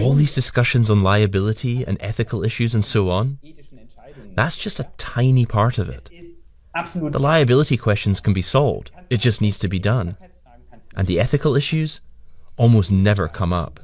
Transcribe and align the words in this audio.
All 0.00 0.14
these 0.14 0.34
discussions 0.34 0.90
on 0.90 1.02
liability 1.02 1.84
and 1.86 1.96
ethical 2.00 2.44
issues 2.44 2.74
and 2.74 2.84
so 2.84 3.10
on, 3.10 3.38
that's 4.34 4.58
just 4.58 4.80
a 4.80 4.90
tiny 4.96 5.46
part 5.46 5.78
of 5.78 5.88
it. 5.88 6.10
The 6.74 7.18
liability 7.18 7.76
questions 7.76 8.20
can 8.20 8.32
be 8.32 8.42
solved, 8.42 8.90
it 9.10 9.18
just 9.18 9.40
needs 9.40 9.58
to 9.58 9.68
be 9.68 9.78
done. 9.78 10.16
And 10.96 11.06
the 11.06 11.20
ethical 11.20 11.56
issues 11.56 12.00
almost 12.56 12.90
never 12.90 13.28
come 13.28 13.52
up. 13.52 13.80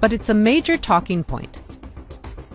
But 0.00 0.12
it's 0.12 0.28
a 0.28 0.34
major 0.34 0.76
talking 0.76 1.24
point. 1.24 1.56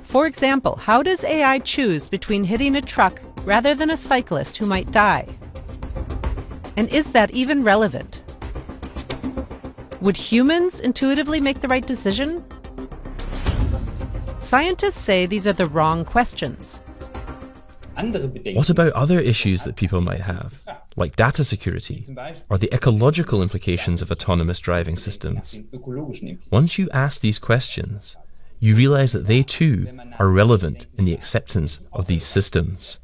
For 0.04 0.26
example, 0.26 0.76
how 0.76 1.04
does 1.04 1.24
AI 1.24 1.60
choose 1.60 2.08
between 2.08 2.44
hitting 2.44 2.76
a 2.76 2.82
truck 2.82 3.22
rather 3.44 3.76
than 3.76 3.90
a 3.90 3.98
cyclist 3.98 4.58
who 4.58 4.66
might 4.66 4.92
die? 4.92 5.28
And 6.78 6.90
is 6.90 7.12
that 7.12 7.32
even 7.32 7.64
relevant? 7.64 8.19
Would 10.02 10.16
humans 10.16 10.80
intuitively 10.80 11.42
make 11.42 11.60
the 11.60 11.68
right 11.68 11.86
decision? 11.86 12.44
Scientists 14.40 15.00
say 15.00 15.26
these 15.26 15.46
are 15.46 15.54
the 15.54 15.66
wrong 15.66 16.06
questions. 16.06 16.82
What 18.54 18.70
about 18.70 18.94
other 18.94 19.20
issues 19.20 19.64
that 19.64 19.76
people 19.76 20.00
might 20.00 20.22
have, 20.22 20.62
like 20.96 21.18
data 21.18 21.44
security 21.44 22.06
or 22.50 22.58
the 22.58 22.74
ecological 22.74 23.42
implications 23.42 24.02
of 24.02 24.10
autonomous 24.10 24.60
driving 24.60 24.98
systems? 24.98 25.60
Once 26.50 26.78
you 26.78 26.90
ask 26.92 27.20
these 27.20 27.40
questions, 27.40 28.16
you 28.60 28.76
realize 28.76 29.12
that 29.12 29.28
they 29.28 29.44
too 29.44 29.88
are 30.18 30.30
relevant 30.30 30.86
in 30.98 31.04
the 31.04 31.14
acceptance 31.14 31.80
of 31.92 32.08
these 32.08 32.24
systems. 32.26 33.00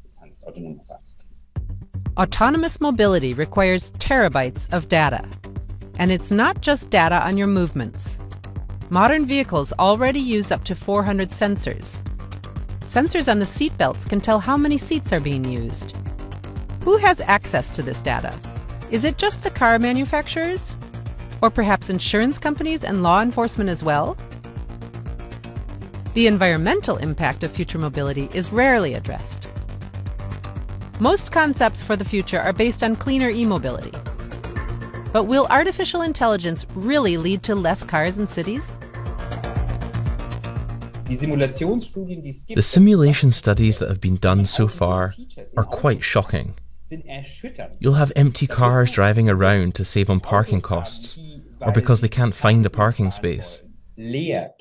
Autonomous 2.16 2.80
mobility 2.80 3.34
requires 3.34 3.90
terabytes 3.92 4.72
of 4.72 4.88
data. 4.88 5.28
And 5.98 6.12
it's 6.12 6.30
not 6.30 6.60
just 6.60 6.90
data 6.90 7.16
on 7.26 7.36
your 7.36 7.46
movements. 7.46 8.18
Modern 8.90 9.26
vehicles 9.26 9.72
already 9.78 10.20
use 10.20 10.52
up 10.52 10.64
to 10.64 10.74
400 10.74 11.30
sensors. 11.30 12.00
Sensors 12.80 13.30
on 13.30 13.40
the 13.40 13.44
seatbelts 13.44 14.08
can 14.08 14.20
tell 14.20 14.38
how 14.38 14.56
many 14.56 14.76
seats 14.76 15.12
are 15.12 15.20
being 15.20 15.44
used. 15.44 15.92
Who 16.84 16.96
has 16.98 17.20
access 17.22 17.70
to 17.70 17.82
this 17.82 18.00
data? 18.00 18.32
Is 18.92 19.04
it 19.04 19.18
just 19.18 19.42
the 19.42 19.50
car 19.50 19.78
manufacturers? 19.78 20.76
Or 21.42 21.50
perhaps 21.50 21.90
insurance 21.90 22.38
companies 22.38 22.84
and 22.84 23.02
law 23.02 23.20
enforcement 23.20 23.70
as 23.70 23.82
well? 23.82 24.16
The 26.12 26.28
environmental 26.28 26.96
impact 26.98 27.42
of 27.42 27.50
future 27.50 27.78
mobility 27.78 28.28
is 28.32 28.52
rarely 28.52 28.94
addressed. 28.94 29.48
Most 31.00 31.32
concepts 31.32 31.82
for 31.82 31.96
the 31.96 32.04
future 32.04 32.40
are 32.40 32.52
based 32.52 32.82
on 32.82 32.96
cleaner 32.96 33.28
e 33.28 33.44
mobility. 33.44 33.92
But 35.16 35.24
will 35.24 35.46
artificial 35.48 36.02
intelligence 36.02 36.66
really 36.74 37.16
lead 37.16 37.42
to 37.44 37.54
less 37.54 37.82
cars 37.82 38.18
in 38.18 38.28
cities? 38.28 38.76
The 41.06 42.60
simulation 42.60 43.30
studies 43.30 43.78
that 43.78 43.88
have 43.88 44.02
been 44.02 44.16
done 44.16 44.44
so 44.44 44.68
far 44.68 45.14
are 45.56 45.64
quite 45.64 46.02
shocking. 46.02 46.52
You'll 47.78 47.94
have 47.94 48.12
empty 48.14 48.46
cars 48.46 48.92
driving 48.92 49.30
around 49.30 49.74
to 49.76 49.86
save 49.86 50.10
on 50.10 50.20
parking 50.20 50.60
costs, 50.60 51.16
or 51.62 51.72
because 51.72 52.02
they 52.02 52.08
can't 52.08 52.34
find 52.34 52.66
a 52.66 52.70
parking 52.70 53.10
space. 53.10 53.60
And 53.96 54.52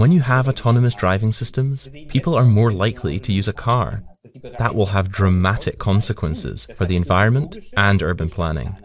when 0.00 0.10
you 0.10 0.20
have 0.22 0.48
autonomous 0.48 0.96
driving 0.96 1.32
systems, 1.32 1.88
people 2.08 2.34
are 2.34 2.44
more 2.44 2.72
likely 2.72 3.20
to 3.20 3.32
use 3.32 3.46
a 3.46 3.52
car. 3.52 4.02
That 4.58 4.74
will 4.74 4.86
have 4.86 5.10
dramatic 5.10 5.78
consequences 5.78 6.66
for 6.74 6.84
the 6.84 6.96
environment 6.96 7.56
and 7.76 8.02
urban 8.02 8.28
planning. 8.28 8.76